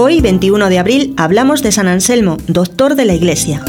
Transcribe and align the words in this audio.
Hoy, 0.00 0.20
21 0.20 0.68
de 0.68 0.78
abril, 0.78 1.12
hablamos 1.16 1.60
de 1.60 1.72
San 1.72 1.88
Anselmo, 1.88 2.36
doctor 2.46 2.94
de 2.94 3.04
la 3.04 3.14
Iglesia. 3.14 3.64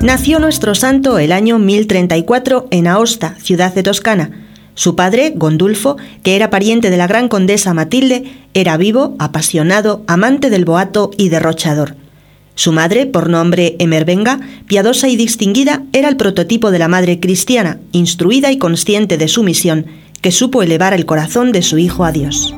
Nació 0.00 0.38
nuestro 0.38 0.74
santo 0.74 1.18
el 1.18 1.30
año 1.30 1.58
1034 1.58 2.68
en 2.70 2.86
Aosta, 2.86 3.36
ciudad 3.38 3.74
de 3.74 3.82
Toscana. 3.82 4.30
Su 4.74 4.96
padre, 4.96 5.34
Gondulfo, 5.36 5.98
que 6.22 6.36
era 6.36 6.48
pariente 6.48 6.88
de 6.88 6.96
la 6.96 7.06
gran 7.06 7.28
condesa 7.28 7.74
Matilde, 7.74 8.32
era 8.54 8.78
vivo, 8.78 9.14
apasionado, 9.18 10.04
amante 10.06 10.48
del 10.48 10.64
boato 10.64 11.10
y 11.18 11.28
derrochador. 11.28 12.01
Su 12.54 12.72
madre, 12.72 13.06
por 13.06 13.30
nombre 13.30 13.76
Emervenga, 13.78 14.40
piadosa 14.66 15.08
y 15.08 15.16
distinguida, 15.16 15.84
era 15.92 16.08
el 16.08 16.16
prototipo 16.16 16.70
de 16.70 16.78
la 16.78 16.88
madre 16.88 17.18
cristiana, 17.18 17.80
instruida 17.92 18.52
y 18.52 18.58
consciente 18.58 19.16
de 19.16 19.28
su 19.28 19.42
misión, 19.42 19.86
que 20.20 20.30
supo 20.30 20.62
elevar 20.62 20.92
el 20.92 21.06
corazón 21.06 21.50
de 21.52 21.62
su 21.62 21.78
hijo 21.78 22.04
a 22.04 22.12
Dios. 22.12 22.54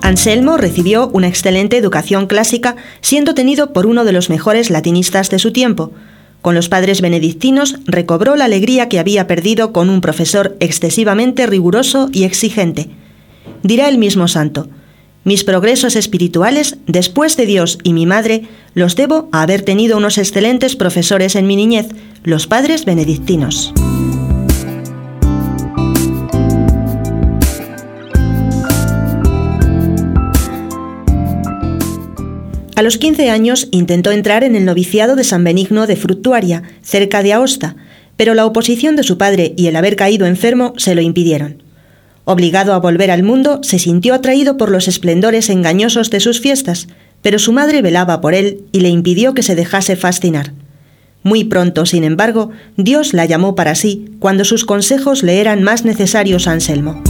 Anselmo 0.00 0.56
recibió 0.56 1.08
una 1.12 1.28
excelente 1.28 1.76
educación 1.76 2.26
clásica, 2.26 2.76
siendo 3.00 3.34
tenido 3.34 3.72
por 3.72 3.86
uno 3.86 4.04
de 4.04 4.12
los 4.12 4.30
mejores 4.30 4.70
latinistas 4.70 5.28
de 5.30 5.38
su 5.38 5.52
tiempo, 5.52 5.92
con 6.44 6.54
los 6.54 6.68
padres 6.68 7.00
benedictinos 7.00 7.76
recobró 7.86 8.36
la 8.36 8.44
alegría 8.44 8.90
que 8.90 8.98
había 8.98 9.26
perdido 9.26 9.72
con 9.72 9.88
un 9.88 10.02
profesor 10.02 10.58
excesivamente 10.60 11.46
riguroso 11.46 12.10
y 12.12 12.24
exigente. 12.24 12.90
Dirá 13.62 13.88
el 13.88 13.96
mismo 13.96 14.28
santo, 14.28 14.68
mis 15.24 15.42
progresos 15.42 15.96
espirituales, 15.96 16.76
después 16.86 17.38
de 17.38 17.46
Dios 17.46 17.78
y 17.82 17.94
mi 17.94 18.04
madre, 18.04 18.42
los 18.74 18.94
debo 18.94 19.30
a 19.32 19.40
haber 19.40 19.62
tenido 19.62 19.96
unos 19.96 20.18
excelentes 20.18 20.76
profesores 20.76 21.34
en 21.34 21.46
mi 21.46 21.56
niñez, 21.56 21.86
los 22.24 22.46
padres 22.46 22.84
benedictinos. 22.84 23.72
A 32.76 32.82
los 32.82 32.98
15 32.98 33.30
años 33.30 33.68
intentó 33.70 34.10
entrar 34.10 34.42
en 34.42 34.56
el 34.56 34.64
noviciado 34.64 35.14
de 35.14 35.22
San 35.22 35.44
Benigno 35.44 35.86
de 35.86 35.94
Fructuaria, 35.94 36.64
cerca 36.82 37.22
de 37.22 37.32
Aosta, 37.32 37.76
pero 38.16 38.34
la 38.34 38.46
oposición 38.46 38.96
de 38.96 39.04
su 39.04 39.16
padre 39.16 39.54
y 39.56 39.68
el 39.68 39.76
haber 39.76 39.94
caído 39.94 40.26
enfermo 40.26 40.74
se 40.76 40.96
lo 40.96 41.00
impidieron. 41.00 41.62
Obligado 42.24 42.72
a 42.72 42.78
volver 42.78 43.12
al 43.12 43.22
mundo, 43.22 43.60
se 43.62 43.78
sintió 43.78 44.14
atraído 44.14 44.56
por 44.56 44.70
los 44.70 44.88
esplendores 44.88 45.50
engañosos 45.50 46.10
de 46.10 46.18
sus 46.20 46.40
fiestas, 46.40 46.88
pero 47.22 47.38
su 47.38 47.52
madre 47.52 47.80
velaba 47.80 48.20
por 48.20 48.34
él 48.34 48.62
y 48.72 48.80
le 48.80 48.88
impidió 48.88 49.34
que 49.34 49.42
se 49.42 49.54
dejase 49.54 49.94
fascinar. 49.94 50.52
Muy 51.22 51.44
pronto, 51.44 51.86
sin 51.86 52.02
embargo, 52.02 52.50
Dios 52.76 53.14
la 53.14 53.24
llamó 53.24 53.54
para 53.54 53.76
sí 53.76 54.10
cuando 54.18 54.44
sus 54.44 54.64
consejos 54.64 55.22
le 55.22 55.40
eran 55.40 55.62
más 55.62 55.84
necesarios 55.84 56.48
a 56.48 56.52
Anselmo. 56.52 57.02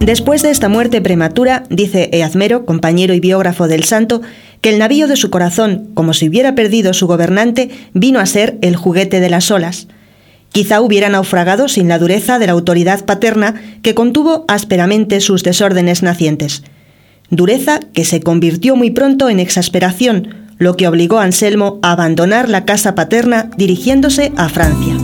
Después 0.00 0.42
de 0.42 0.50
esta 0.50 0.68
muerte 0.68 1.00
prematura, 1.00 1.64
dice 1.70 2.08
Eazmero, 2.12 2.64
compañero 2.64 3.14
y 3.14 3.20
biógrafo 3.20 3.66
del 3.66 3.84
santo, 3.84 4.22
que 4.60 4.70
el 4.70 4.78
navío 4.78 5.08
de 5.08 5.16
su 5.16 5.28
corazón, 5.30 5.88
como 5.94 6.14
si 6.14 6.28
hubiera 6.28 6.54
perdido 6.54 6.94
su 6.94 7.06
gobernante, 7.06 7.70
vino 7.94 8.20
a 8.20 8.26
ser 8.26 8.58
el 8.62 8.76
juguete 8.76 9.20
de 9.20 9.30
las 9.30 9.50
olas. 9.50 9.88
Quizá 10.52 10.80
hubiera 10.80 11.08
naufragado 11.08 11.68
sin 11.68 11.88
la 11.88 11.98
dureza 11.98 12.38
de 12.38 12.46
la 12.46 12.52
autoridad 12.52 13.04
paterna 13.04 13.60
que 13.82 13.94
contuvo 13.94 14.44
ásperamente 14.48 15.20
sus 15.20 15.42
desórdenes 15.42 16.02
nacientes. 16.02 16.62
Dureza 17.30 17.80
que 17.92 18.04
se 18.04 18.20
convirtió 18.20 18.76
muy 18.76 18.90
pronto 18.90 19.28
en 19.28 19.40
exasperación, 19.40 20.34
lo 20.58 20.76
que 20.76 20.88
obligó 20.88 21.18
a 21.18 21.24
Anselmo 21.24 21.78
a 21.82 21.92
abandonar 21.92 22.48
la 22.48 22.64
casa 22.64 22.94
paterna 22.94 23.50
dirigiéndose 23.56 24.32
a 24.36 24.48
Francia. 24.48 24.96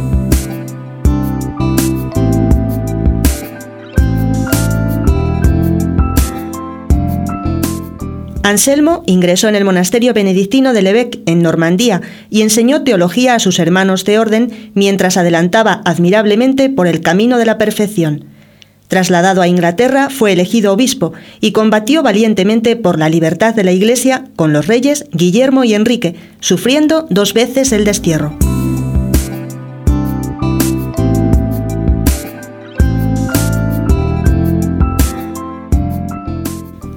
Anselmo 8.44 9.04
ingresó 9.06 9.48
en 9.48 9.56
el 9.56 9.64
monasterio 9.64 10.12
benedictino 10.12 10.74
de 10.74 10.82
Lebec, 10.82 11.18
en 11.24 11.40
Normandía, 11.40 12.02
y 12.28 12.42
enseñó 12.42 12.84
teología 12.84 13.34
a 13.34 13.38
sus 13.38 13.58
hermanos 13.58 14.04
de 14.04 14.18
orden 14.18 14.70
mientras 14.74 15.16
adelantaba 15.16 15.80
admirablemente 15.86 16.68
por 16.68 16.86
el 16.86 17.00
camino 17.00 17.38
de 17.38 17.46
la 17.46 17.56
perfección. 17.56 18.26
Trasladado 18.86 19.40
a 19.40 19.48
Inglaterra, 19.48 20.10
fue 20.10 20.32
elegido 20.32 20.74
obispo 20.74 21.14
y 21.40 21.52
combatió 21.52 22.02
valientemente 22.02 22.76
por 22.76 22.98
la 22.98 23.08
libertad 23.08 23.54
de 23.54 23.64
la 23.64 23.72
Iglesia 23.72 24.26
con 24.36 24.52
los 24.52 24.66
reyes 24.66 25.06
Guillermo 25.10 25.64
y 25.64 25.72
Enrique, 25.72 26.14
sufriendo 26.40 27.06
dos 27.08 27.32
veces 27.32 27.72
el 27.72 27.86
destierro. 27.86 28.36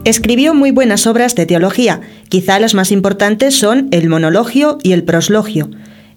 Escribió 0.07 0.53
muy 0.53 0.71
buenas 0.71 1.05
obras 1.05 1.35
de 1.35 1.45
teología, 1.45 1.99
quizá 2.29 2.61
las 2.61 2.73
más 2.73 2.93
importantes 2.93 3.55
son 3.55 3.89
el 3.91 4.07
Monologio 4.07 4.77
y 4.81 4.93
el 4.93 5.03
Proslogio. 5.03 5.69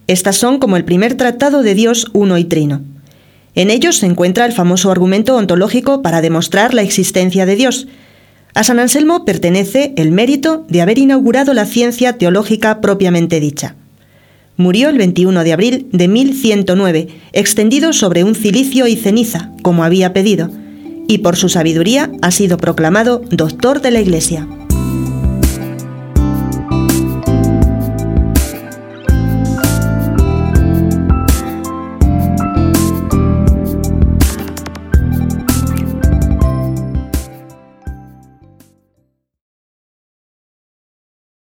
Estas 0.07 0.37
son 0.37 0.59
como 0.59 0.77
el 0.77 0.85
primer 0.85 1.15
tratado 1.15 1.61
de 1.61 1.75
Dios 1.75 2.07
uno 2.13 2.37
y 2.37 2.45
trino. 2.45 2.79
En 3.53 3.69
ellos 3.69 3.97
se 3.97 4.05
encuentra 4.05 4.45
el 4.45 4.53
famoso 4.53 4.91
argumento 4.91 5.35
ontológico 5.35 6.01
para 6.01 6.21
demostrar 6.21 6.73
la 6.73 6.83
existencia 6.83 7.45
de 7.45 7.57
Dios. 7.57 7.89
A 8.53 8.63
San 8.63 8.79
Anselmo 8.79 9.25
pertenece 9.25 9.93
el 9.97 10.13
mérito 10.13 10.65
de 10.69 10.81
haber 10.81 10.97
inaugurado 10.97 11.53
la 11.53 11.65
ciencia 11.65 12.17
teológica 12.17 12.79
propiamente 12.79 13.41
dicha. 13.41 13.75
Murió 14.55 14.87
el 14.87 14.97
21 14.99 15.43
de 15.43 15.51
abril 15.51 15.89
de 15.91 16.07
1109, 16.07 17.07
extendido 17.33 17.91
sobre 17.91 18.23
un 18.23 18.35
cilicio 18.35 18.87
y 18.87 18.95
ceniza, 18.95 19.51
como 19.63 19.83
había 19.83 20.13
pedido, 20.13 20.49
y 21.07 21.19
por 21.19 21.35
su 21.35 21.49
sabiduría 21.49 22.11
ha 22.21 22.31
sido 22.31 22.57
proclamado 22.57 23.21
doctor 23.29 23.81
de 23.81 23.91
la 23.91 24.01
Iglesia. 24.01 24.47